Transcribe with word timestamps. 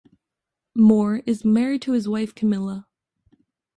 Moore 0.73 1.21
is 1.27 1.45
married 1.45 1.83
to 1.83 2.01
wife 2.09 2.33
Camilla. 2.33 2.87